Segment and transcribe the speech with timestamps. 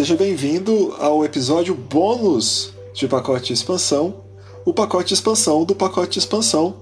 [0.00, 4.22] Seja bem-vindo ao episódio bônus de pacote de expansão,
[4.64, 6.76] o pacote de expansão do pacote de expansão.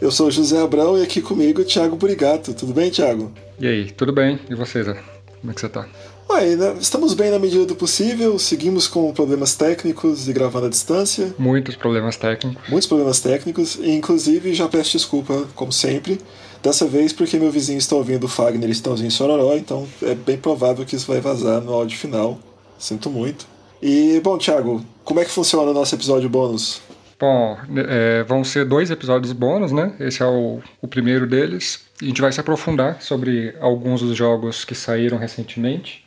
[0.00, 2.52] Eu sou José Abrão e aqui comigo Thiago Burigato.
[2.54, 3.30] Tudo bem, Thiago?
[3.60, 4.40] E aí, tudo bem?
[4.50, 5.00] E você, Zé?
[5.40, 5.86] Como é que você tá?
[6.28, 10.68] Ué, né, estamos bem na medida do possível, seguimos com problemas técnicos e gravando à
[10.68, 11.32] distância.
[11.38, 12.68] Muitos problemas técnicos.
[12.68, 16.18] Muitos problemas técnicos, e inclusive já peço desculpa, como sempre,
[16.60, 20.36] dessa vez porque meu vizinho está ouvindo o Fagner e Estãozinho Sororó, então é bem
[20.36, 22.40] provável que isso vai vazar no áudio final.
[22.78, 23.46] Sinto muito.
[23.82, 26.80] E, bom, Thiago, como é que funciona o nosso episódio bônus?
[27.18, 27.56] Bom,
[27.88, 29.94] é, vão ser dois episódios bônus, né?
[29.98, 31.84] Esse é o, o primeiro deles.
[32.00, 36.04] A gente vai se aprofundar sobre alguns dos jogos que saíram recentemente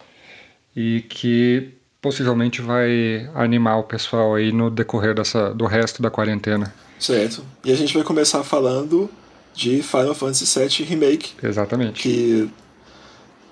[0.75, 6.73] e que possivelmente vai animar o pessoal aí no decorrer dessa, do resto da quarentena.
[6.99, 7.43] Certo.
[7.65, 9.09] E a gente vai começar falando
[9.53, 11.33] de Final Fantasy VII Remake.
[11.41, 12.01] Exatamente.
[12.01, 12.49] Que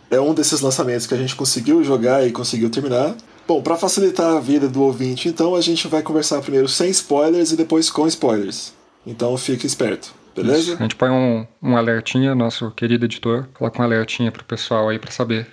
[0.09, 3.15] é um desses lançamentos que a gente conseguiu jogar e conseguiu terminar.
[3.47, 7.51] Bom, para facilitar a vida do ouvinte, então a gente vai conversar primeiro sem spoilers
[7.51, 8.73] e depois com spoilers.
[9.05, 10.59] Então fique esperto, beleza?
[10.59, 10.73] Isso.
[10.73, 14.99] A gente põe um, um alertinha, nosso querido editor, coloca um alertinha pro pessoal aí
[14.99, 15.47] para saber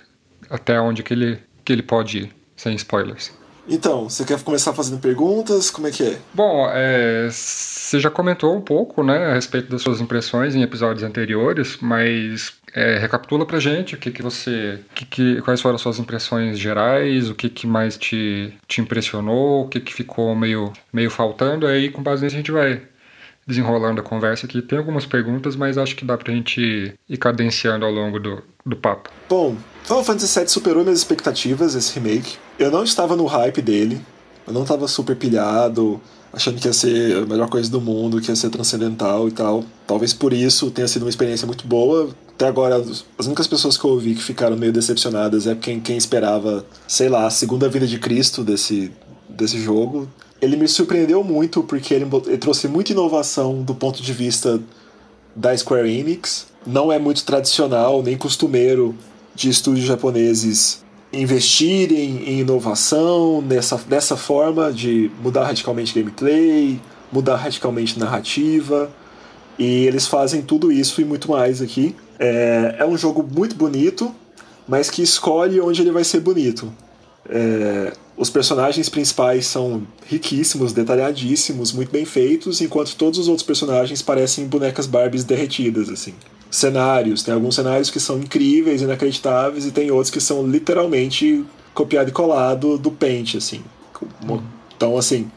[0.49, 3.33] até onde que ele que ele pode ir, sem spoilers.
[3.67, 5.69] Então, você quer começar fazendo perguntas?
[5.69, 6.19] Como é que é?
[6.33, 11.03] Bom, é, você já comentou um pouco né, a respeito das suas impressões em episódios
[11.03, 14.79] anteriores, mas é, recapitula pra gente o que, que você.
[14.93, 19.63] Que, que, quais foram as suas impressões gerais, o que, que mais te, te impressionou,
[19.63, 22.81] o que, que ficou meio, meio faltando, aí com base nisso a gente vai
[23.47, 24.61] desenrolando a conversa aqui.
[24.61, 28.75] Tem algumas perguntas, mas acho que dá pra gente ir cadenciando ao longo do, do
[28.75, 29.09] papo.
[29.29, 32.37] Bom, Final Fantasy VII superou minhas expectativas, esse remake.
[32.57, 33.99] Eu não estava no hype dele,
[34.47, 35.99] eu não estava super pilhado,
[36.31, 39.65] achando que ia ser a melhor coisa do mundo, que ia ser transcendental e tal.
[39.85, 42.09] Talvez por isso tenha sido uma experiência muito boa.
[42.29, 42.77] Até agora,
[43.17, 47.09] as únicas pessoas que eu ouvi que ficaram meio decepcionadas é quem, quem esperava, sei
[47.09, 48.91] lá, a segunda vida de Cristo desse,
[49.27, 50.07] desse jogo.
[50.41, 54.61] Ele me surpreendeu muito porque ele, ele trouxe muita inovação do ponto de vista
[55.35, 56.47] da Square Enix.
[56.65, 58.95] Não é muito tradicional nem costumeiro
[59.33, 60.84] de estúdios japoneses
[61.15, 66.79] investirem em inovação nessa, dessa forma de mudar radicalmente gameplay,
[67.11, 68.91] mudar radicalmente narrativa.
[69.57, 71.95] E eles fazem tudo isso e muito mais aqui.
[72.19, 74.13] É, é um jogo muito bonito,
[74.67, 76.71] mas que escolhe onde ele vai ser bonito.
[77.29, 84.01] É, os personagens principais são riquíssimos, detalhadíssimos, muito bem feitos, enquanto todos os outros personagens
[84.01, 86.13] parecem bonecas Barbies derretidas, assim
[86.49, 87.23] cenários.
[87.23, 92.13] Tem alguns cenários que são incríveis, inacreditáveis, e tem outros que são literalmente copiado e
[92.13, 93.63] colado do Paint, assim.
[94.75, 95.29] Então, assim,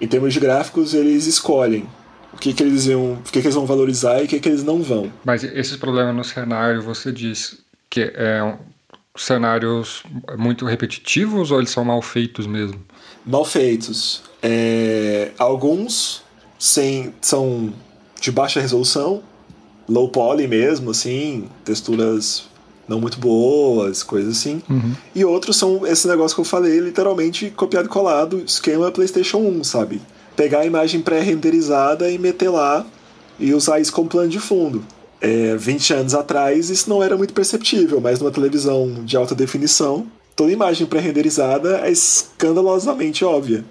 [0.00, 1.86] em termos de gráficos, eles escolhem
[2.32, 4.48] o que, que eles vão, o que, que eles vão valorizar e o que, que
[4.48, 5.12] eles não vão.
[5.24, 7.58] Mas esses problemas no cenário, você diz
[7.90, 8.56] que é
[9.16, 10.02] cenários
[10.36, 12.80] muito repetitivos ou eles são mal feitos mesmo?
[13.26, 14.22] Mal feitos.
[14.42, 16.22] É, alguns
[16.58, 17.72] sem, são
[18.20, 19.22] de baixa resolução,
[19.88, 22.48] low poly mesmo, assim, texturas
[22.88, 24.62] não muito boas, coisas assim.
[24.68, 24.94] Uhum.
[25.14, 29.64] E outros são esse negócio que eu falei, literalmente copiado e colado, esquema PlayStation 1,
[29.64, 30.00] sabe?
[30.34, 32.86] Pegar a imagem pré-renderizada e meter lá
[33.38, 34.82] e usar isso como plano de fundo.
[35.20, 40.06] É, 20 anos atrás isso não era muito perceptível, mas numa televisão de alta definição,
[40.34, 43.64] toda imagem pré-renderizada é escandalosamente óbvia.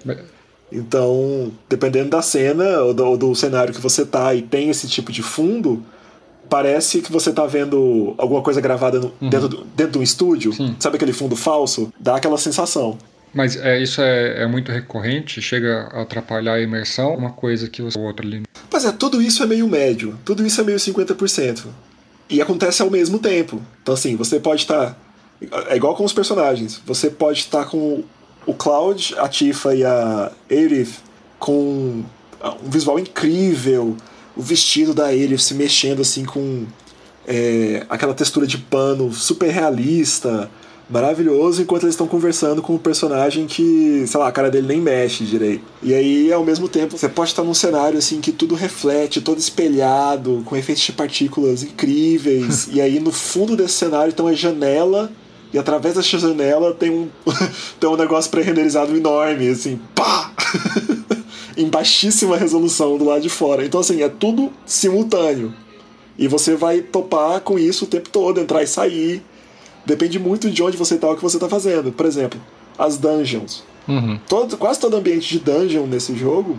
[0.70, 4.86] Então, dependendo da cena ou do, ou do cenário que você tá e tem esse
[4.86, 5.82] tipo de fundo,
[6.48, 9.30] parece que você tá vendo alguma coisa gravada no, uhum.
[9.30, 10.52] dentro, do, dentro de um estúdio.
[10.52, 10.74] Sim.
[10.78, 11.92] Sabe aquele fundo falso?
[11.98, 12.98] Dá aquela sensação.
[13.32, 15.40] Mas é, isso é, é, muito recorrente?
[15.42, 17.14] Chega a atrapalhar a imersão?
[17.14, 18.42] Uma coisa que o outro ali.
[18.70, 20.18] Pois é, tudo isso é meio médio.
[20.24, 21.66] Tudo isso é meio 50%.
[22.30, 23.60] E acontece ao mesmo tempo.
[23.82, 24.90] Então, assim, você pode estar.
[24.90, 26.80] Tá, é igual com os personagens.
[26.86, 28.02] Você pode estar tá com
[28.46, 30.96] o Cloud, a Tifa e a Aerith
[31.38, 32.02] com
[32.42, 33.96] um visual incrível,
[34.38, 36.64] o vestido da ele se mexendo assim com
[37.26, 40.48] é, aquela textura de pano super realista,
[40.88, 44.68] maravilhoso, enquanto eles estão conversando com o um personagem que, sei lá, a cara dele
[44.68, 45.62] nem mexe direito.
[45.82, 49.38] E aí, ao mesmo tempo, você pode estar num cenário assim que tudo reflete, todo
[49.38, 52.68] espelhado, com efeitos de partículas incríveis.
[52.72, 55.10] e aí, no fundo desse cenário, tem uma janela.
[55.52, 57.08] E através dessa janela tem um,
[57.78, 60.32] tem um negócio pré-renderizado enorme, assim, pá!
[61.58, 63.66] em baixíssima resolução do lado de fora.
[63.66, 65.52] Então, assim, é tudo simultâneo.
[66.16, 69.22] E você vai topar com isso o tempo todo, entrar e sair.
[69.84, 71.92] Depende muito de onde você está, o que você está fazendo.
[71.92, 72.40] Por exemplo,
[72.78, 73.64] as dungeons.
[73.88, 74.18] Uhum.
[74.28, 76.58] Todo, quase todo ambiente de dungeon nesse jogo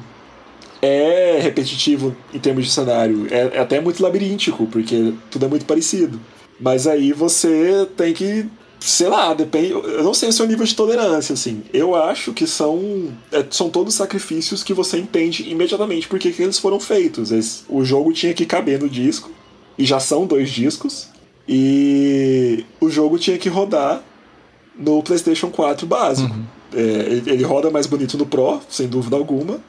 [0.81, 3.27] é repetitivo em termos de cenário.
[3.31, 6.19] É, é até muito labiríntico, porque tudo é muito parecido.
[6.59, 8.45] Mas aí você tem que
[8.79, 9.71] sei lá, depende.
[9.71, 11.63] Eu não sei o seu nível de tolerância, assim.
[11.73, 13.09] Eu acho que são.
[13.31, 17.31] É, são todos sacrifícios que você entende imediatamente porque que eles foram feitos.
[17.31, 19.31] Esse, o jogo tinha que caber no disco,
[19.77, 21.07] e já são dois discos.
[21.47, 24.03] E o jogo tinha que rodar
[24.77, 26.33] no PlayStation 4 básico.
[26.33, 26.45] Uhum.
[26.73, 29.59] É, ele, ele roda mais bonito no Pro, sem dúvida alguma.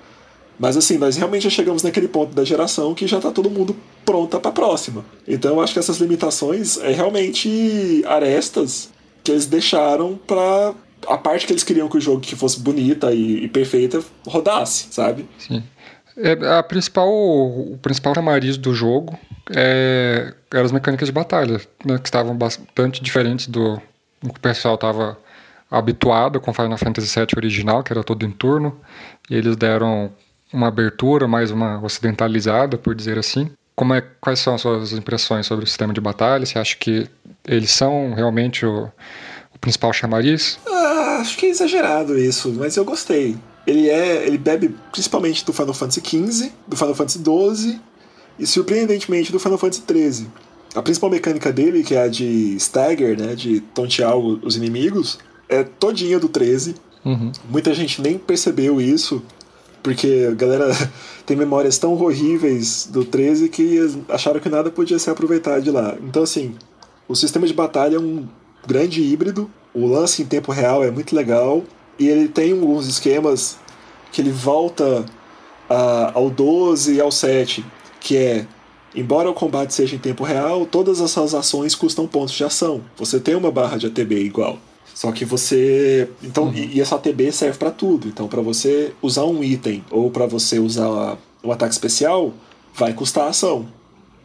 [0.59, 3.75] Mas assim, nós realmente já chegamos naquele ponto da geração que já está todo mundo
[4.05, 5.03] pronta para a próxima.
[5.27, 8.91] Então eu acho que essas limitações é realmente arestas
[9.23, 10.75] que eles deixaram para
[11.07, 14.89] a parte que eles queriam que o jogo que fosse bonita e, e perfeita rodasse,
[14.91, 15.29] sabe?
[15.39, 15.63] Sim.
[16.17, 19.19] É, a principal, o principal chamariz do jogo
[19.55, 23.81] é, eram as mecânicas de batalha, né, que estavam bastante diferentes do,
[24.21, 25.19] do que o pessoal estava
[25.71, 28.79] habituado com Final Fantasy VII original, que era todo em turno,
[29.31, 30.13] e eles deram
[30.53, 33.51] uma abertura, mais uma ocidentalizada, por dizer assim.
[33.81, 36.45] Como é, quais são as suas impressões sobre o sistema de batalha?
[36.45, 37.09] Você acha que
[37.49, 38.85] eles são realmente o,
[39.55, 40.59] o principal chamariz?
[40.69, 43.39] Ah, acho que é exagerado isso, mas eu gostei.
[43.67, 47.81] Ele é, ele bebe principalmente do Final Fantasy XV, do Final Fantasy XII
[48.39, 50.29] e surpreendentemente do Final Fantasy XIII.
[50.75, 55.19] A principal mecânica dele, que é a de stagger, né, de tontear os inimigos,
[55.49, 56.75] é todinha do 13.
[57.03, 57.33] Uhum.
[57.49, 59.23] Muita gente nem percebeu isso,
[59.83, 60.67] porque a galera
[61.25, 63.79] tem memórias tão horríveis do 13 que
[64.09, 65.97] acharam que nada podia ser aproveitado de lá.
[66.03, 66.55] Então, assim,
[67.09, 68.27] o sistema de batalha é um
[68.67, 71.65] grande híbrido, o lance em tempo real é muito legal,
[71.99, 73.59] e ele tem alguns esquemas
[74.13, 75.05] que ele volta
[75.69, 77.65] a, ao 12 e ao 7,
[78.01, 78.47] que é
[78.95, 82.83] Embora o combate seja em tempo real, todas as suas ações custam pontos de ação.
[82.97, 84.59] Você tem uma barra de ATB igual.
[85.01, 86.11] Só que você.
[86.23, 86.55] Então, uhum.
[86.55, 88.07] e, e essa ATB serve para tudo.
[88.07, 92.35] Então, para você usar um item ou para você usar um ataque especial,
[92.75, 93.67] vai custar ação.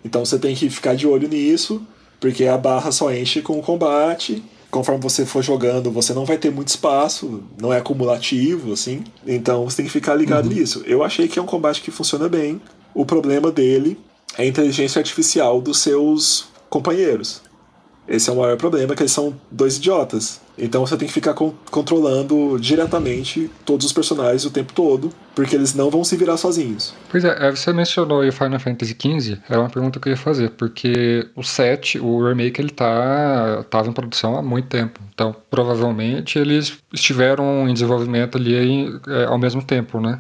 [0.04, 1.81] Então você tem que ficar de olho nisso,
[2.19, 4.44] porque a barra só enche com o combate.
[4.69, 9.01] Conforme você for jogando, você não vai ter muito espaço, não é acumulativo, assim.
[9.25, 10.56] Então você tem que ficar ligado uhum.
[10.56, 10.83] nisso.
[10.86, 12.60] Eu achei que é um combate que funciona bem.
[12.94, 13.98] O problema dele
[14.38, 17.44] é a inteligência artificial dos seus companheiros.
[18.07, 20.39] Esse é o maior problema, que eles são dois idiotas.
[20.57, 25.55] Então você tem que ficar con controlando diretamente todos os personagens o tempo todo, porque
[25.55, 26.93] eles não vão se virar sozinhos.
[27.09, 30.51] Pois é, você mencionou o Final Fantasy XV, era uma pergunta que eu ia fazer,
[30.51, 34.99] porque o 7, o remake, ele tá tava em produção há muito tempo.
[35.13, 40.19] Então, provavelmente eles estiveram em desenvolvimento ali é, ao mesmo tempo, né?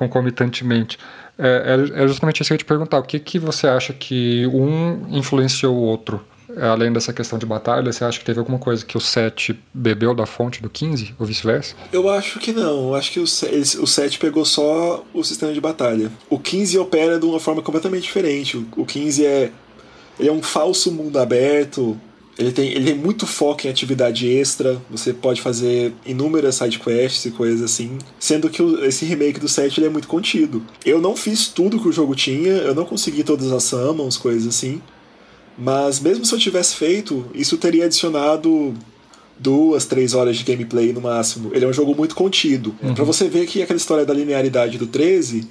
[0.00, 0.98] Concomitantemente.
[1.38, 2.98] É, é, é justamente isso que eu ia te perguntar.
[2.98, 6.24] O que, que você acha que um influenciou o outro?
[6.56, 10.14] Além dessa questão de batalha, você acha que teve alguma coisa que o 7 bebeu
[10.14, 11.76] da fonte do 15 ou vice-versa?
[11.92, 12.88] Eu acho que não.
[12.88, 16.10] Eu acho que o 7, o 7 pegou só o sistema de batalha.
[16.30, 18.56] O 15 opera de uma forma completamente diferente.
[18.74, 19.52] O 15 é,
[20.18, 22.00] ele é um falso mundo aberto.
[22.40, 24.80] Ele tem, ele tem muito foco em atividade extra.
[24.90, 27.98] Você pode fazer inúmeras sidequests e coisas assim.
[28.18, 30.62] Sendo que o, esse remake do 7 ele é muito contido.
[30.82, 34.48] Eu não fiz tudo que o jogo tinha, eu não consegui todas as summons, coisas
[34.48, 34.80] assim.
[35.58, 38.72] Mas mesmo se eu tivesse feito, isso teria adicionado
[39.38, 41.50] duas, três horas de gameplay no máximo.
[41.52, 42.74] Ele é um jogo muito contido.
[42.82, 42.94] Uhum.
[42.94, 45.46] para você ver que aquela história da linearidade do 13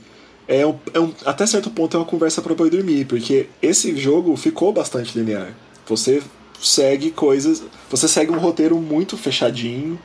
[0.47, 3.95] é um, é um, até certo ponto é uma conversa para boi dormir, porque esse
[3.95, 5.53] jogo ficou bastante linear.
[5.87, 6.23] Você
[6.61, 7.63] segue coisas.
[7.89, 9.99] Você segue um roteiro muito fechadinho.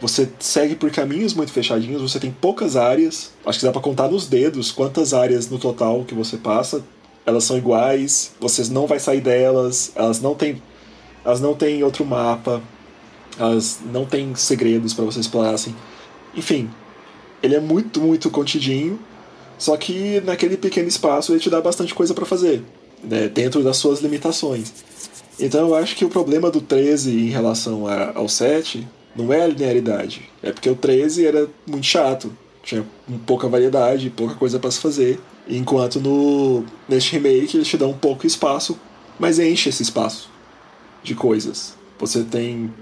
[0.00, 2.02] Você segue por caminhos muito fechadinhos.
[2.02, 3.30] Você tem poucas áreas.
[3.46, 6.82] Acho que dá para contar nos dedos quantas áreas no total que você passa.
[7.24, 8.32] Elas são iguais.
[8.40, 9.92] Você não vai sair delas.
[9.94, 10.60] Elas não têm.
[11.24, 12.60] Elas não têm outro mapa.
[13.38, 15.74] Elas não têm segredos para você explorar assim.
[16.34, 16.68] Enfim,
[17.42, 18.98] ele é muito, muito contidinho.
[19.58, 22.64] Só que naquele pequeno espaço ele te dá bastante coisa para fazer,
[23.04, 24.72] né, dentro das suas limitações.
[25.38, 29.42] Então eu acho que o problema do 13 em relação a, ao 7 não é
[29.42, 30.30] a linearidade.
[30.42, 32.32] É porque o 13 era muito chato.
[32.62, 32.84] Tinha
[33.26, 35.20] pouca variedade, pouca coisa para se fazer.
[35.48, 38.78] Enquanto no neste remake eles te dão um pouco espaço,
[39.18, 40.30] mas enche esse espaço
[41.02, 41.74] de coisas.
[41.98, 42.72] Você tem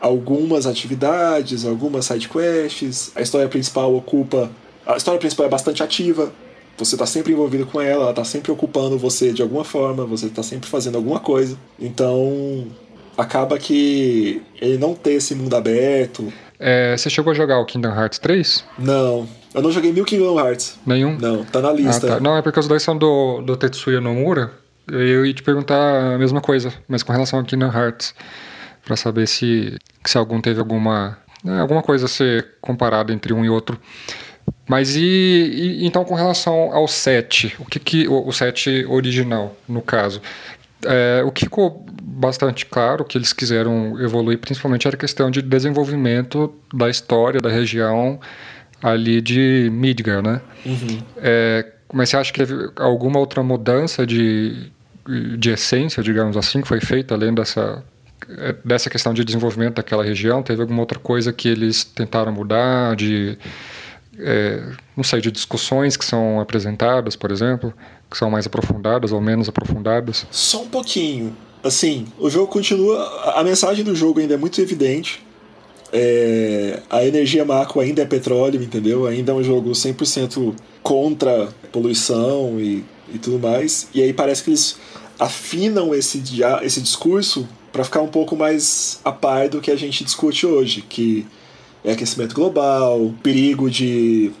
[0.00, 4.50] algumas atividades, algumas side quests, a história principal ocupa.
[4.86, 6.32] A história principal é bastante ativa,
[6.76, 10.26] você está sempre envolvido com ela, ela está sempre ocupando você de alguma forma, você
[10.26, 11.56] está sempre fazendo alguma coisa.
[11.78, 12.66] Então,
[13.16, 16.32] acaba que ele não ter esse mundo aberto.
[16.58, 18.64] É, você chegou a jogar o Kingdom Hearts 3?
[18.78, 19.28] Não.
[19.52, 20.78] Eu não joguei mil Kingdom Hearts.
[20.84, 21.16] Nenhum?
[21.18, 22.06] Não, tá na lista.
[22.06, 22.20] Ah, tá.
[22.20, 24.50] Não, é porque os dois são do, do Tetsuya Nomura.
[24.90, 28.14] Eu ia te perguntar a mesma coisa, mas com relação ao Kingdom Hearts.
[28.84, 33.44] para saber se, se algum teve alguma, né, alguma coisa a ser comparada entre um
[33.44, 33.78] e outro.
[34.66, 39.54] Mas e, e, então com relação ao set, o que, que o, o set original,
[39.68, 40.20] no caso,
[40.86, 45.40] É, o que ficou bastante claro que eles quiseram evoluir, principalmente era a questão de
[45.40, 48.20] desenvolvimento da história da região
[48.82, 50.42] ali de Midgar, né?
[50.66, 51.02] Uhum.
[51.16, 54.70] É, mas você acha que teve alguma outra mudança de,
[55.38, 57.82] de essência, digamos assim, que foi feita além dessa
[58.28, 60.42] é, dessa questão de desenvolvimento daquela região?
[60.42, 63.38] Teve alguma outra coisa que eles tentaram mudar de
[64.18, 64.62] é,
[64.96, 67.72] não sei, de discussões que são apresentadas, por exemplo,
[68.10, 70.26] que são mais aprofundadas ou menos aprofundadas?
[70.30, 71.36] Só um pouquinho.
[71.62, 73.32] Assim, o jogo continua.
[73.36, 75.24] A mensagem do jogo ainda é muito evidente.
[75.92, 79.06] É, a energia macro ainda é petróleo, entendeu?
[79.06, 83.88] Ainda é um jogo 100% contra poluição e, e tudo mais.
[83.94, 84.76] E aí parece que eles
[85.18, 86.22] afinam esse,
[86.62, 90.82] esse discurso para ficar um pouco mais a par do que a gente discute hoje,
[90.82, 91.26] que
[91.84, 94.32] é aquecimento global, perigo de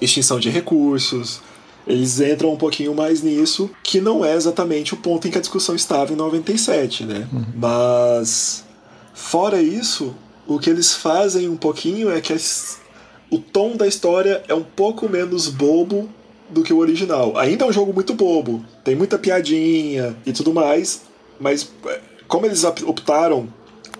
[0.00, 1.40] extinção de recursos.
[1.86, 5.40] Eles entram um pouquinho mais nisso, que não é exatamente o ponto em que a
[5.40, 7.28] discussão estava em 97, né?
[7.32, 7.44] Uhum.
[7.56, 8.64] Mas
[9.12, 10.14] fora isso,
[10.46, 12.34] o que eles fazem um pouquinho é que
[13.30, 16.08] o tom da história é um pouco menos bobo
[16.48, 17.36] do que o original.
[17.38, 21.02] Ainda é um jogo muito bobo, tem muita piadinha e tudo mais,
[21.38, 23.48] mas é, como eles optaram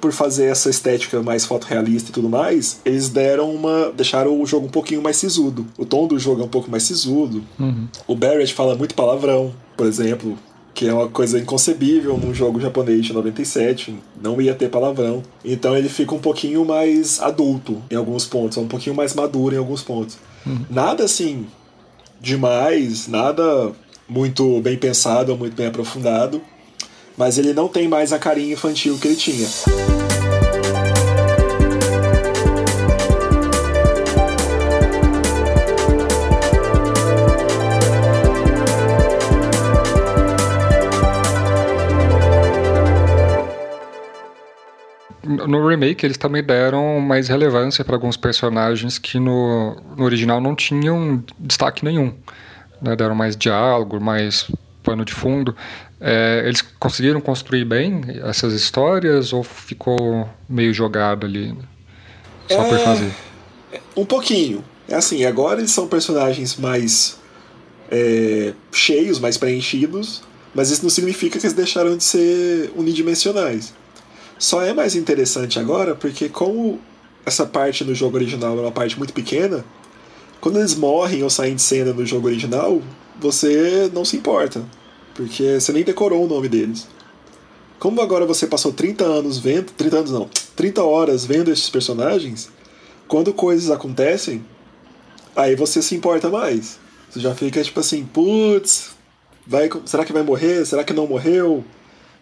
[0.00, 3.92] por fazer essa estética mais fotorrealista e tudo mais, eles deram uma.
[3.94, 5.66] deixaram o jogo um pouquinho mais sisudo.
[5.76, 7.44] O tom do jogo é um pouco mais sisudo.
[7.58, 7.86] Uhum.
[8.06, 10.38] O Barrett fala muito palavrão, por exemplo,
[10.74, 15.22] que é uma coisa inconcebível num jogo japonês de 97, não ia ter palavrão.
[15.44, 19.58] Então ele fica um pouquinho mais adulto em alguns pontos, um pouquinho mais maduro em
[19.58, 20.16] alguns pontos.
[20.46, 20.60] Uhum.
[20.70, 21.46] Nada assim
[22.20, 23.72] demais, nada
[24.08, 26.40] muito bem pensado ou muito bem aprofundado,
[27.20, 29.46] mas ele não tem mais a carinha infantil que ele tinha.
[45.46, 50.54] no remake eles também deram mais relevância para alguns personagens que no, no, original não
[50.56, 52.14] tinham destaque nenhum.
[52.80, 52.96] Né?
[52.96, 54.50] Deram mais diálogo, mais
[54.82, 55.54] pano de fundo.
[56.00, 61.56] É, eles conseguiram construir bem essas histórias ou ficou meio jogado ali?
[62.48, 63.12] Só é, por fazer?
[63.96, 64.64] Um pouquinho.
[64.88, 67.18] É assim, agora eles são personagens mais
[67.90, 70.22] é, cheios, mais preenchidos,
[70.54, 73.72] mas isso não significa que eles deixaram de ser unidimensionais.
[74.38, 76.80] Só é mais interessante agora porque, como
[77.26, 79.64] essa parte no jogo original é uma parte muito pequena,
[80.40, 82.80] quando eles morrem ou saem de cena no jogo original,
[83.20, 84.64] você não se importa,
[85.14, 86.88] porque você nem decorou o nome deles.
[87.78, 92.50] Como agora você passou 30 anos vendo, 30 anos não, 30 horas vendo esses personagens,
[93.08, 94.44] quando coisas acontecem,
[95.34, 96.78] aí você se importa mais.
[97.10, 98.90] Você já fica tipo assim, putz,
[99.46, 100.64] vai, será que vai morrer?
[100.66, 101.64] Será que não morreu?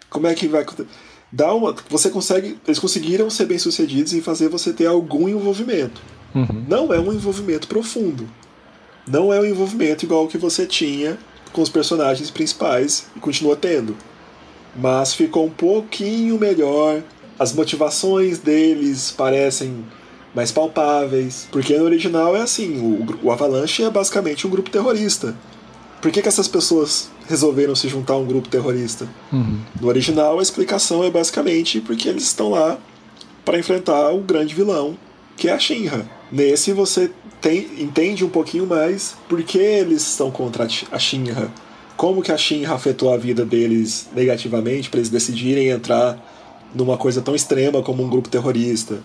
[0.09, 0.89] Como é que vai acontecer?
[1.33, 1.75] dá uma.
[1.89, 2.59] Você consegue.
[2.67, 6.01] Eles conseguiram ser bem sucedidos em fazer você ter algum envolvimento.
[6.35, 6.65] Uhum.
[6.69, 8.29] Não é um envolvimento profundo.
[9.09, 11.19] Não é um envolvimento igual que você tinha
[11.53, 13.97] com os personagens principais e continua tendo.
[14.77, 17.03] Mas ficou um pouquinho melhor.
[17.39, 19.85] As motivações deles parecem
[20.35, 21.49] mais palpáveis.
[21.51, 25.35] Porque no original é assim: o, o Avalanche é basicamente um grupo terrorista.
[26.01, 29.09] Por que, que essas pessoas resolveram se juntar a um grupo terrorista?
[29.33, 29.59] Uhum.
[29.81, 32.79] No original, a explicação é basicamente porque eles estão lá
[33.45, 34.97] para enfrentar o grande vilão,
[35.37, 36.09] que é a Shinra.
[36.31, 41.51] Nesse, você tem, entende um pouquinho mais por que eles estão contra a Shinra.
[41.97, 46.19] Como que a Shinra afetou a vida deles negativamente para eles decidirem entrar
[46.75, 48.99] numa coisa tão extrema como um grupo terrorista.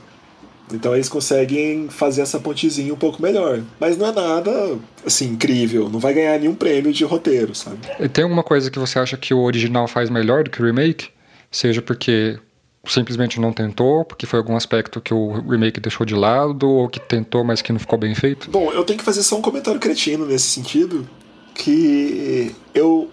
[0.72, 3.62] Então eles conseguem fazer essa pontezinha um pouco melhor.
[3.80, 5.90] Mas não é nada, assim, incrível.
[5.90, 7.80] Não vai ganhar nenhum prêmio de roteiro, sabe?
[8.10, 11.10] Tem alguma coisa que você acha que o original faz melhor do que o remake?
[11.52, 12.40] Seja porque
[12.86, 17.00] simplesmente não tentou, porque foi algum aspecto que o remake deixou de lado, ou que
[17.00, 18.50] tentou, mas que não ficou bem feito?
[18.52, 21.08] Bom, eu tenho que fazer só um comentário cretino nesse sentido,
[21.56, 23.10] que eu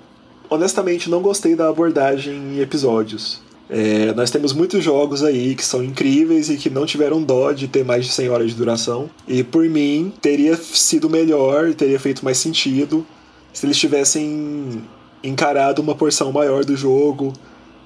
[0.49, 3.41] honestamente não gostei da abordagem em episódios.
[3.69, 7.69] É, nós temos muitos jogos aí que são incríveis e que não tiveram dó de
[7.69, 9.09] ter mais de 100 horas de duração.
[9.29, 13.07] E por mim, teria sido melhor, teria feito mais sentido
[13.53, 14.83] se eles tivessem
[15.23, 17.33] encarado uma porção maior do jogo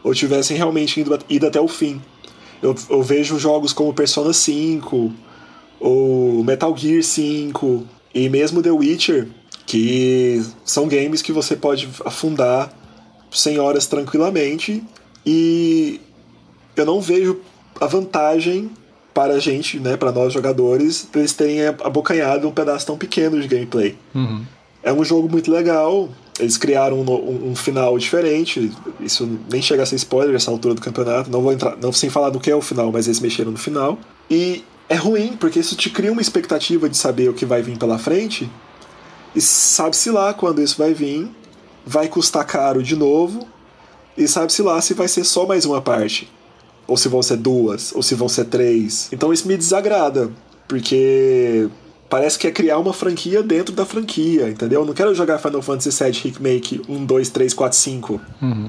[0.05, 2.01] ou tivessem realmente ido, ido até o fim.
[2.63, 5.13] Eu, eu vejo jogos como Persona 5
[5.81, 9.29] ou Metal Gear 5 e mesmo The Witcher,
[9.67, 12.73] que são games que você pode afundar
[13.33, 14.85] 100 horas tranquilamente
[15.27, 16.01] e
[16.77, 17.41] eu não vejo
[17.81, 18.71] a vantagem
[19.13, 23.47] para a gente, né, para nós jogadores, eles terem abocanhado um pedaço tão pequeno de
[23.47, 23.97] gameplay.
[24.13, 24.45] Uhum.
[24.85, 26.11] É um jogo muito legal.
[26.39, 28.71] Eles criaram um, um, um, final diferente.
[29.01, 31.31] Isso nem chega a ser spoiler nessa altura do campeonato.
[31.31, 33.57] Não vou entrar, não sem falar do que é o final, mas eles mexeram no
[33.57, 33.99] final.
[34.31, 37.79] E é ruim, porque isso te cria uma expectativa de saber o que vai vir
[37.79, 38.51] pela frente.
[39.35, 41.31] E sabe-se lá quando isso vai vir,
[41.87, 43.47] vai custar caro de novo.
[44.19, 46.31] E sabe-se lá se vai ser só mais uma parte.
[46.87, 49.09] Ou se vão ser duas, ou se vão ser três.
[49.11, 50.31] Então isso me desagrada,
[50.69, 51.71] porque
[52.09, 54.81] parece que é criar uma franquia dentro da franquia, entendeu?
[54.81, 58.21] Eu não quero jogar Final Fantasy VII Remake 1, 2, 3, 4, 5.
[58.43, 58.69] Uhum.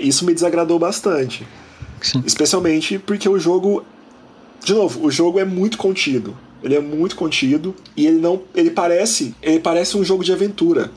[0.00, 1.46] Isso me desagradou bastante.
[2.00, 2.22] Sim.
[2.26, 3.84] Especialmente porque o jogo.
[4.62, 6.36] De novo, o jogo é muito contido.
[6.62, 8.40] Ele é muito contido e ele não.
[8.54, 9.34] Ele parece.
[9.42, 10.90] Ele parece um jogo de aventura.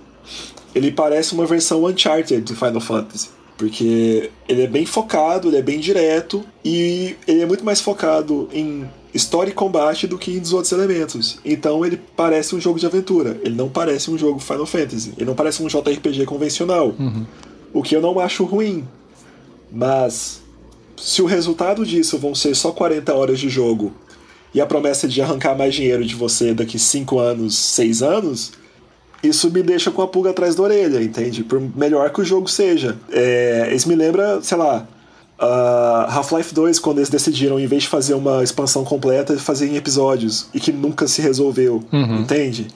[0.73, 3.29] Ele parece uma versão Uncharted de Final Fantasy.
[3.57, 8.47] Porque ele é bem focado, ele é bem direto e ele é muito mais focado
[8.53, 8.87] em
[9.17, 11.39] história e combate do que dos outros elementos.
[11.43, 13.39] Então ele parece um jogo de aventura.
[13.43, 15.13] Ele não parece um jogo Final Fantasy.
[15.17, 16.95] Ele não parece um JRPG convencional.
[16.97, 17.25] Uhum.
[17.73, 18.87] O que eu não acho ruim.
[19.71, 20.41] Mas
[20.95, 23.93] se o resultado disso vão ser só 40 horas de jogo
[24.53, 28.51] e a promessa de arrancar mais dinheiro de você daqui 5 anos, 6 anos,
[29.21, 31.43] isso me deixa com a pulga atrás da orelha, entende?
[31.43, 32.97] Por melhor que o jogo seja.
[33.11, 34.87] É, isso me lembra, sei lá,
[35.39, 39.75] Uh, Half-Life 2, quando eles decidiram, em vez de fazer uma expansão completa, fazer em
[39.75, 42.21] episódios e que nunca se resolveu, uhum.
[42.21, 42.67] entende?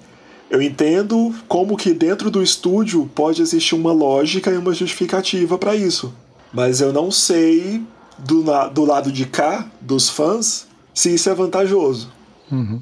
[0.50, 5.76] Eu entendo como que dentro do estúdio pode existir uma lógica e uma justificativa para
[5.76, 6.14] isso,
[6.54, 7.82] mas eu não sei
[8.20, 12.12] do, do lado de cá, dos fãs, se isso é vantajoso.
[12.52, 12.82] Uhum.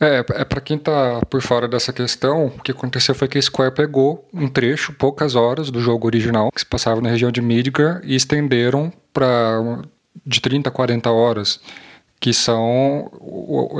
[0.00, 3.42] É, é para quem tá por fora dessa questão, o que aconteceu foi que a
[3.42, 7.42] Square pegou um trecho, poucas horas do jogo original, que se passava na região de
[7.42, 9.82] Midgar, e estenderam para
[10.24, 11.60] de 30 a 40 horas,
[12.18, 13.10] que são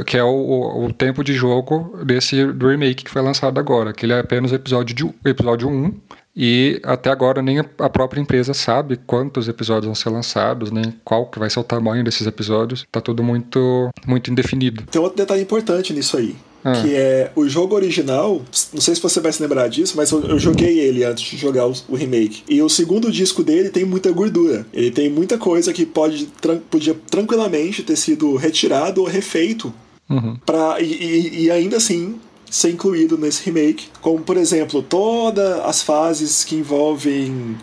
[0.06, 4.12] que é o, o, tempo de jogo desse remake que foi lançado agora, que ele
[4.12, 6.00] é apenas o episódio episódio 1
[6.42, 11.26] e até agora nem a própria empresa sabe quantos episódios vão ser lançados, nem qual
[11.26, 12.86] que vai ser o tamanho desses episódios.
[12.90, 14.84] Tá tudo muito, muito indefinido.
[14.90, 16.34] Tem outro detalhe importante nisso aí.
[16.64, 16.72] Ah.
[16.80, 18.40] Que é o jogo original,
[18.72, 21.36] não sei se você vai se lembrar disso, mas eu, eu joguei ele antes de
[21.36, 22.42] jogar o, o, remake.
[22.48, 24.66] E o segundo disco dele tem muita gordura.
[24.72, 29.72] Ele tem muita coisa que pode tran podia tranquilamente ter sido retirado ou refeito.
[30.08, 30.36] Uhum.
[30.46, 32.18] Pra, e, e, e ainda assim
[32.50, 37.56] ser incluído nesse remake, como por exemplo todas as fases que envolvem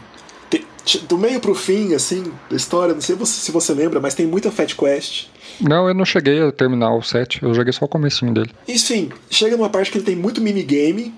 [1.08, 4.50] do meio pro fim, assim, da história, não sei se você lembra, mas tem muita
[4.50, 5.28] Fat Quest.
[5.60, 8.52] Não, eu não cheguei a terminar o set, eu joguei só o comecinho dele.
[8.67, 11.13] Enfim, chega numa parte que ele tem muito minigame,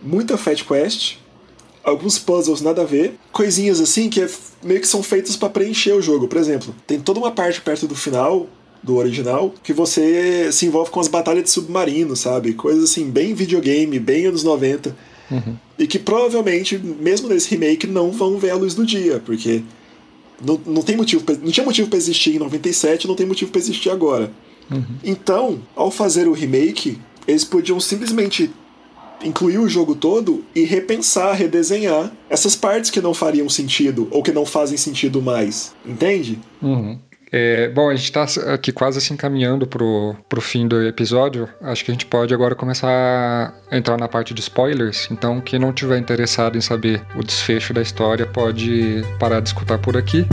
[0.00, 1.16] muita Fat Quest,
[1.82, 4.28] alguns puzzles nada a ver, coisinhas assim que é,
[4.62, 6.28] meio que são feitas para preencher o jogo.
[6.28, 8.46] Por exemplo, tem toda uma parte perto do final
[8.82, 12.54] do original, que você se envolve com as batalhas de submarino, sabe?
[12.54, 14.96] Coisas assim, bem videogame, bem anos 90.
[15.30, 15.56] Uhum.
[15.78, 19.62] E que provavelmente, mesmo nesse remake, não vão ver a luz do dia, porque
[20.44, 23.60] não, não tem motivo, não tinha motivo para existir em 97, não tem motivo para
[23.60, 24.32] existir agora.
[24.70, 24.96] Uhum.
[25.04, 28.50] Então, ao fazer o remake, eles podiam simplesmente
[29.22, 34.32] incluir o jogo todo e repensar, redesenhar essas partes que não fariam sentido ou que
[34.32, 35.74] não fazem sentido mais.
[35.84, 36.38] Entende?
[36.62, 36.98] Uhum.
[37.30, 41.48] É, bom, a gente está aqui quase se encaminhando pro, pro fim do episódio.
[41.60, 42.88] Acho que a gente pode agora começar
[43.70, 45.10] a entrar na parte de spoilers.
[45.10, 49.78] Então, quem não tiver interessado em saber o desfecho da história pode parar de escutar
[49.78, 50.26] por aqui.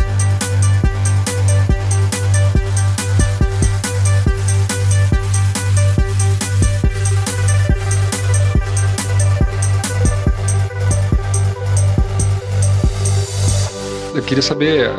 [14.15, 14.89] Eu queria saber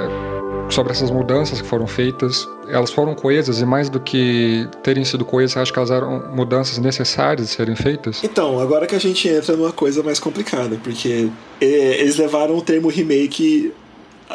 [0.69, 2.49] sobre essas mudanças que foram feitas.
[2.69, 6.79] Elas foram coesas e mais do que terem sido coesas, acho que elas eram mudanças
[6.79, 8.23] necessárias de serem feitas?
[8.25, 11.29] Então, agora que a gente entra numa coisa mais complicada, porque
[11.61, 13.73] é, eles levaram o termo remake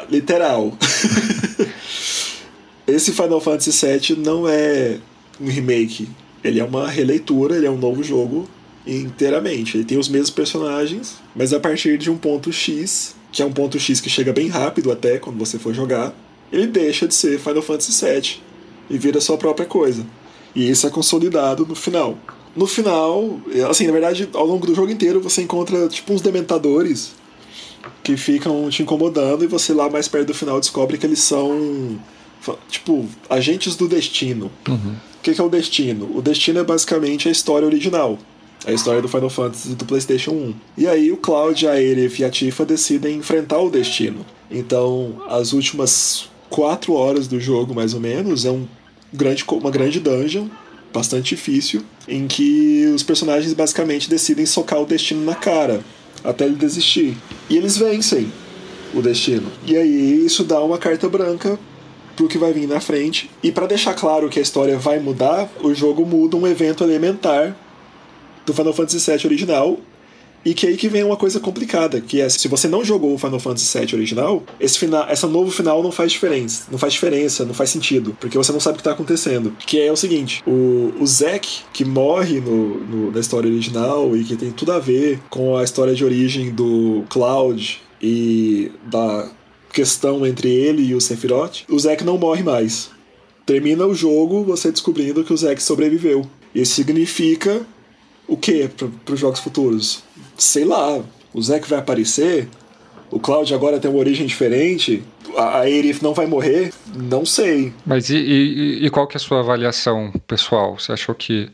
[0.09, 0.73] literal.
[2.87, 4.97] Esse Final Fantasy VII não é
[5.39, 6.09] um remake,
[6.43, 8.49] ele é uma releitura, ele é um novo jogo
[8.85, 9.77] inteiramente.
[9.77, 13.51] Ele tem os mesmos personagens, mas a partir de um ponto X que é um
[13.51, 16.13] ponto X que chega bem rápido até quando você for jogar,
[16.51, 18.41] ele deixa de ser Final Fantasy VII
[18.89, 20.05] e vira sua própria coisa.
[20.53, 22.17] E isso é consolidado no final.
[22.53, 23.39] No final,
[23.69, 27.13] assim, na verdade, ao longo do jogo inteiro você encontra tipo uns dementadores
[28.03, 31.97] que ficam te incomodando e você lá mais perto do final descobre que eles são
[32.67, 34.51] tipo agentes do destino.
[34.67, 34.95] Uhum.
[35.17, 36.11] O que é o destino?
[36.17, 38.17] O destino é basicamente a história original
[38.65, 40.53] a história do Final Fantasy do PlayStation 1.
[40.77, 44.25] E aí o Cloud, a Aerith e a Tifa decidem enfrentar o destino.
[44.49, 48.67] Então, as últimas quatro horas do jogo, mais ou menos, é um
[49.11, 50.47] grande, uma grande dungeon
[50.93, 55.81] bastante difícil, em que os personagens basicamente decidem socar o destino na cara,
[56.23, 57.17] até ele desistir.
[57.49, 58.31] E eles vencem
[58.93, 59.49] o destino.
[59.65, 61.57] E aí isso dá uma carta branca
[62.15, 63.29] pro que vai vir na frente.
[63.41, 67.55] E para deixar claro que a história vai mudar, o jogo muda um evento elementar
[68.51, 69.79] do Final Fantasy VII original.
[70.43, 73.17] E que aí que vem uma coisa complicada, que é se você não jogou o
[73.17, 77.45] Final Fantasy VII original, esse final, essa novo final não faz diferença, não faz diferença,
[77.45, 79.55] não faz sentido, porque você não sabe o que está acontecendo.
[79.67, 84.23] Que é o seguinte, o, o Zack, que morre no, no, na história original e
[84.23, 89.29] que tem tudo a ver com a história de origem do Cloud e da
[89.71, 92.89] questão entre ele e o Sephiroth, o Zack não morre mais.
[93.45, 96.25] Termina o jogo você descobrindo que o Zack sobreviveu.
[96.53, 97.61] Isso significa
[98.27, 100.03] o que para os jogos futuros?
[100.37, 101.03] Sei lá,
[101.33, 102.47] o Zack vai aparecer?
[103.09, 105.03] O Cloud agora tem uma origem diferente?
[105.37, 106.73] A Aerith não vai morrer?
[106.95, 107.73] Não sei.
[107.85, 110.79] Mas e, e, e qual que é a sua avaliação pessoal?
[110.79, 111.51] Você achou que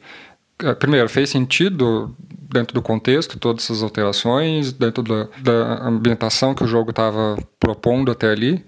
[0.60, 2.16] eh, primeiro, fez sentido
[2.52, 8.12] dentro do contexto, todas essas alterações, dentro da, da ambientação que o jogo estava propondo
[8.12, 8.64] até ali?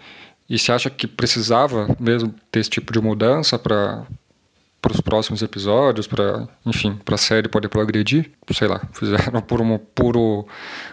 [0.49, 4.05] E você acha que precisava mesmo ter esse tipo de mudança para
[4.81, 8.31] para os próximos episódios, para enfim, para a série poder progredir?
[8.53, 10.45] Sei lá, fizeram por uma puro,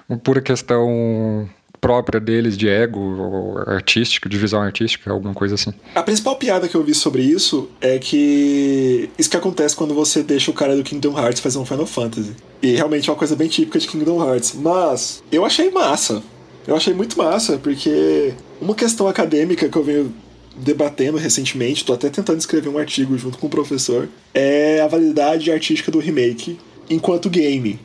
[0.08, 1.48] uma pura questão
[1.80, 5.72] própria deles de ego artístico, de visão artística, alguma coisa assim.
[5.94, 10.22] A principal piada que eu vi sobre isso é que isso que acontece quando você
[10.22, 12.34] deixa o cara do Kingdom Hearts fazer um Final Fantasy.
[12.62, 14.54] E realmente é uma coisa bem típica de Kingdom Hearts.
[14.54, 16.22] Mas eu achei massa.
[16.66, 20.12] Eu achei muito massa, porque uma questão acadêmica que eu venho
[20.56, 25.50] debatendo recentemente, tô até tentando escrever um artigo junto com o professor, é a validade
[25.50, 27.78] artística do remake enquanto game.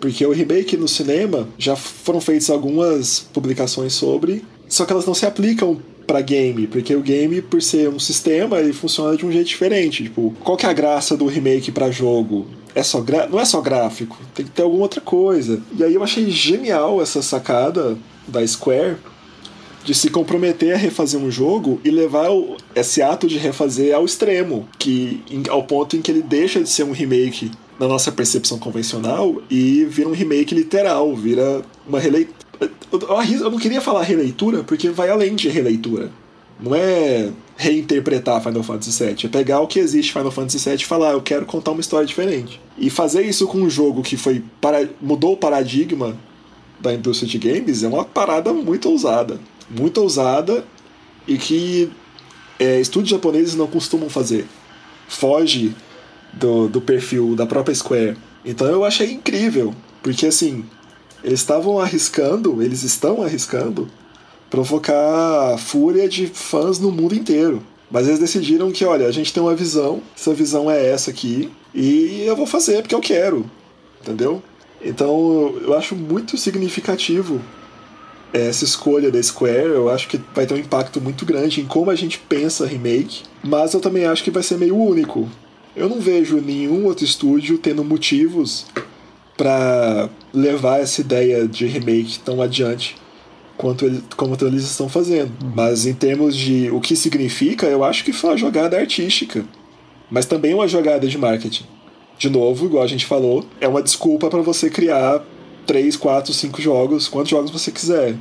[0.00, 5.14] Porque o remake no cinema já foram feitas algumas publicações sobre, só que elas não
[5.14, 9.32] se aplicam para game, porque o game, por ser um sistema, ele funciona de um
[9.32, 10.04] jeito diferente.
[10.04, 12.46] Tipo, qual que é a graça do remake para jogo?
[12.74, 13.26] É só gra...
[13.26, 15.62] não é só gráfico, tem que ter alguma outra coisa.
[15.78, 17.96] E aí eu achei genial essa sacada
[18.28, 18.96] da Square
[19.84, 24.04] de se comprometer a refazer um jogo e levar o, esse ato de refazer ao
[24.04, 28.58] extremo, que ao ponto em que ele deixa de ser um remake na nossa percepção
[28.58, 32.44] convencional e vira um remake literal, vira uma releitura.
[32.92, 36.10] Eu não queria falar releitura porque vai além de releitura.
[36.58, 40.84] Não é reinterpretar Final Fantasy VII, é pegar o que existe Final Fantasy VII e
[40.84, 42.60] falar, eu quero contar uma história diferente.
[42.78, 44.88] E fazer isso com um jogo que foi para...
[45.00, 46.16] mudou o paradigma
[46.80, 49.40] da indústria de games é uma parada muito ousada.
[49.68, 50.64] Muito ousada
[51.26, 51.90] e que
[52.58, 54.46] é, estúdios japoneses não costumam fazer.
[55.08, 55.74] Foge
[56.32, 58.16] do, do perfil da própria Square.
[58.44, 60.64] Então eu achei incrível, porque assim,
[61.22, 63.88] eles estavam arriscando, eles estão arriscando
[64.50, 67.62] provocar fúria de fãs no mundo inteiro.
[67.90, 71.50] Mas eles decidiram que, olha, a gente tem uma visão, essa visão é essa aqui,
[71.74, 73.50] e eu vou fazer porque eu quero,
[74.00, 74.42] entendeu?
[74.82, 77.40] Então eu acho muito significativo
[78.34, 79.68] essa escolha da Square.
[79.68, 83.22] Eu acho que vai ter um impacto muito grande em como a gente pensa remake,
[83.42, 85.28] mas eu também acho que vai ser meio único,
[85.76, 88.66] eu não vejo nenhum outro estúdio tendo motivos
[89.36, 92.96] para levar essa ideia de remake tão adiante
[93.56, 95.32] quanto ele, como eles estão fazendo.
[95.42, 95.52] Uhum.
[95.54, 99.44] Mas em termos de o que significa, eu acho que foi uma jogada artística,
[100.10, 101.64] mas também uma jogada de marketing.
[102.16, 105.24] De novo, igual a gente falou, é uma desculpa para você criar
[105.66, 108.16] 3, 4, 5 jogos, quantos jogos você quiser.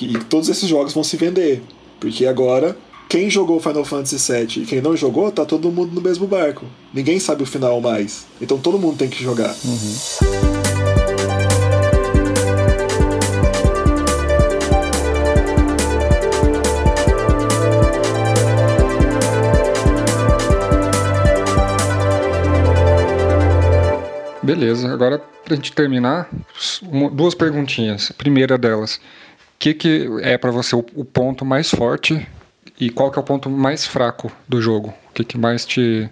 [0.00, 1.62] E todos esses jogos vão se vender.
[1.98, 2.76] Porque agora
[3.08, 6.66] quem jogou Final Fantasy VII e quem não jogou, tá todo mundo no mesmo barco.
[6.92, 8.26] Ninguém sabe o final mais.
[8.40, 9.54] Então todo mundo tem que jogar.
[9.64, 10.55] Uhum.
[24.46, 26.30] Beleza, agora pra gente terminar,
[27.12, 28.12] duas perguntinhas.
[28.12, 29.00] A primeira delas, o
[29.58, 32.24] que, que é para você o ponto mais forte
[32.78, 34.94] e qual que é o ponto mais fraco do jogo?
[35.10, 36.08] O que, que mais te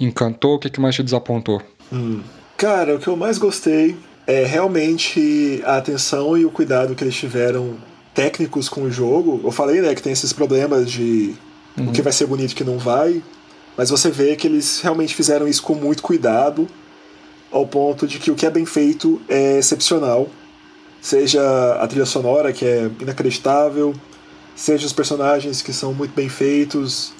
[0.00, 0.56] encantou?
[0.56, 1.62] O que, que mais te desapontou?
[1.92, 2.22] Hum.
[2.56, 7.14] Cara, o que eu mais gostei é realmente a atenção e o cuidado que eles
[7.14, 7.76] tiveram
[8.12, 9.40] técnicos com o jogo.
[9.44, 11.34] Eu falei, né, que tem esses problemas de
[11.78, 11.88] uhum.
[11.88, 13.22] o que vai ser bonito e o que não vai,
[13.76, 16.66] mas você vê que eles realmente fizeram isso com muito cuidado,
[17.54, 20.28] ao ponto de que o que é bem feito é excepcional.
[21.00, 21.40] Seja
[21.80, 23.94] a trilha sonora, que é inacreditável,
[24.56, 27.12] seja os personagens que são muito bem feitos,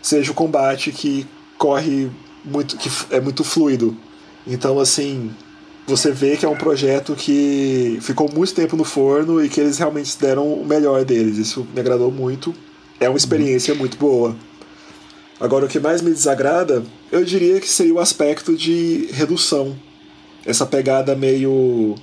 [0.00, 1.26] seja o combate que
[1.58, 2.10] corre
[2.42, 3.94] muito, que é muito fluido.
[4.46, 5.30] Então, assim,
[5.86, 9.76] você vê que é um projeto que ficou muito tempo no forno e que eles
[9.76, 11.36] realmente deram o melhor deles.
[11.36, 12.54] Isso me agradou muito.
[12.98, 14.34] É uma experiência muito boa.
[15.38, 19.76] Agora, o que mais me desagrada, eu diria que seria o aspecto de redução.
[20.44, 21.94] Essa pegada meio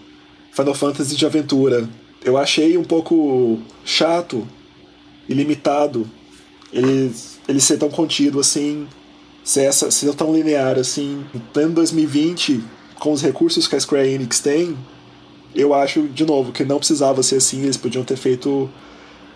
[0.52, 1.90] Final Fantasy de aventura.
[2.24, 4.48] Eu achei um pouco chato
[5.28, 6.10] e limitado
[6.72, 7.14] ele,
[7.48, 8.88] ele ser tão contido assim,
[9.44, 11.26] ser, essa, ser tão linear assim.
[11.34, 12.64] Em pleno 2020,
[13.00, 14.78] com os recursos que a Square Enix tem,
[15.56, 18.70] eu acho, de novo, que não precisava ser assim, eles podiam ter feito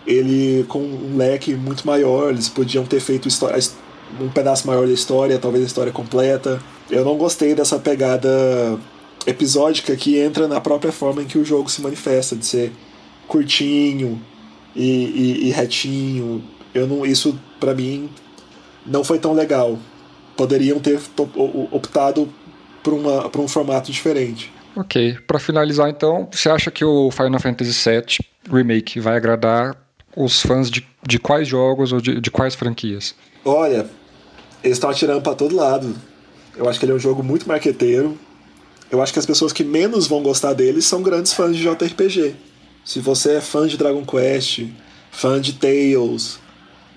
[0.06, 3.58] ele com um leque muito maior, eles podiam ter feito história,
[4.20, 6.60] um pedaço maior da história, talvez a história completa.
[6.90, 8.28] Eu não gostei dessa pegada
[9.26, 12.72] episódica que entra na própria forma em que o jogo se manifesta, de ser
[13.26, 14.20] curtinho
[14.74, 16.42] e, e, e retinho.
[16.74, 18.08] Eu não, isso para mim
[18.86, 19.78] não foi tão legal.
[20.36, 21.00] Poderiam ter
[21.72, 22.28] optado
[22.82, 24.52] por, uma, por um formato diferente.
[24.76, 28.18] Ok, para finalizar então, você acha que o Final Fantasy VII
[28.50, 29.76] Remake vai agradar
[30.16, 33.14] os fãs de, de quais jogos ou de, de quais franquias?
[33.48, 33.88] Olha,
[34.62, 35.96] eles estão atirando para todo lado.
[36.54, 38.18] Eu acho que ele é um jogo muito marqueteiro.
[38.90, 42.36] Eu acho que as pessoas que menos vão gostar dele são grandes fãs de JRPG.
[42.84, 44.66] Se você é fã de Dragon Quest,
[45.10, 46.38] fã de Tales,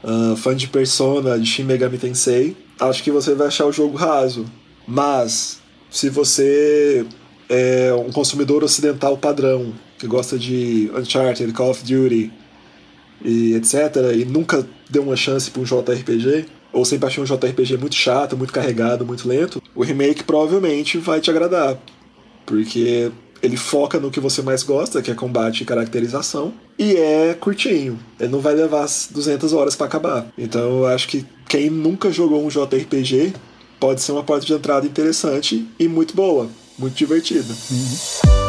[0.04, 3.96] uh, fã de Persona, de Shin Megami Tensei, acho que você vai achar o jogo
[3.96, 4.46] raso.
[4.86, 5.60] Mas,
[5.90, 7.06] se você
[7.48, 12.41] é um consumidor ocidental padrão, que gosta de Uncharted, Call of Duty
[13.24, 17.78] e etc., e nunca deu uma chance para um JRPG, ou sempre achou um JRPG
[17.78, 21.78] muito chato, muito carregado, muito lento, o remake provavelmente vai te agradar.
[22.46, 27.34] Porque ele foca no que você mais gosta, que é combate e caracterização, e é
[27.34, 28.00] curtinho.
[28.20, 30.28] Ele não vai levar 200 horas para acabar.
[30.38, 33.34] Então eu acho que quem nunca jogou um JRPG
[33.80, 37.54] pode ser uma porta de entrada interessante e muito boa, muito divertida.
[37.72, 38.41] Uhum.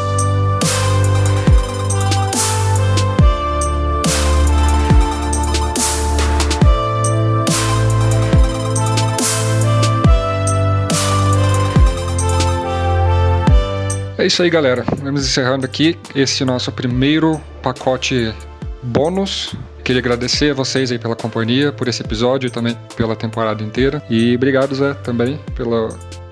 [14.23, 14.85] É isso aí, galera.
[15.01, 18.33] Vamos encerrando aqui esse nosso primeiro pacote
[18.81, 19.53] bônus.
[19.83, 24.01] Queria agradecer a vocês aí pela companhia, por esse episódio e também pela temporada inteira.
[24.09, 25.89] E obrigado, Zé, também pela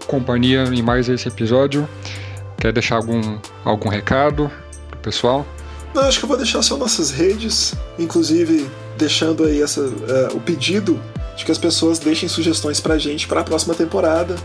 [0.07, 1.85] companhia em mais esse episódio.
[2.57, 4.49] Quer deixar algum, algum recado
[4.89, 5.45] pro pessoal?
[5.93, 10.39] Não, acho que eu vou deixar só nossas redes, inclusive deixando aí essa, uh, o
[10.39, 10.97] pedido
[11.35, 14.37] de que as pessoas deixem sugestões pra gente para a próxima temporada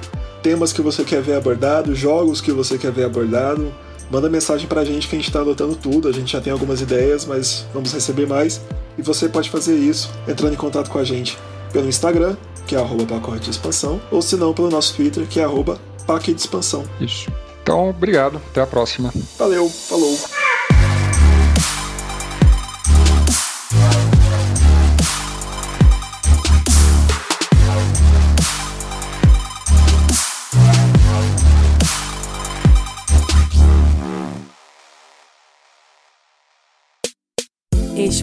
[0.46, 3.74] temas que você quer ver abordado, jogos que você quer ver abordado.
[4.08, 6.06] Manda mensagem pra gente que a gente tá anotando tudo.
[6.06, 8.60] A gente já tem algumas ideias, mas vamos receber mais.
[8.96, 11.36] E você pode fazer isso entrando em contato com a gente
[11.72, 15.40] pelo Instagram, que é arroba pacote de expansão, ou se não pelo nosso Twitter, que
[15.40, 15.80] é arroba
[16.24, 16.84] de expansão.
[17.00, 17.28] Isso.
[17.60, 18.40] Então, obrigado.
[18.50, 19.12] Até a próxima.
[19.36, 19.68] Valeu.
[19.68, 20.16] Falou.